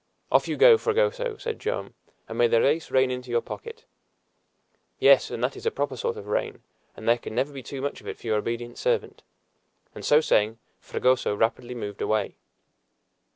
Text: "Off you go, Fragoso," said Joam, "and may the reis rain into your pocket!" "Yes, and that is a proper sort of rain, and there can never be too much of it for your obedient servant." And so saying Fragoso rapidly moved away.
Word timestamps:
"Off 0.31 0.47
you 0.47 0.57
go, 0.57 0.79
Fragoso," 0.79 1.37
said 1.37 1.59
Joam, 1.59 1.93
"and 2.27 2.35
may 2.35 2.47
the 2.47 2.59
reis 2.59 2.89
rain 2.89 3.11
into 3.11 3.29
your 3.29 3.39
pocket!" 3.43 3.85
"Yes, 4.97 5.29
and 5.29 5.43
that 5.43 5.55
is 5.55 5.67
a 5.67 5.69
proper 5.69 5.95
sort 5.95 6.17
of 6.17 6.25
rain, 6.25 6.63
and 6.97 7.07
there 7.07 7.19
can 7.19 7.35
never 7.35 7.53
be 7.53 7.61
too 7.61 7.83
much 7.83 8.01
of 8.01 8.07
it 8.07 8.17
for 8.17 8.25
your 8.25 8.37
obedient 8.37 8.79
servant." 8.79 9.21
And 9.93 10.03
so 10.03 10.19
saying 10.19 10.57
Fragoso 10.79 11.35
rapidly 11.35 11.75
moved 11.75 12.01
away. 12.01 12.35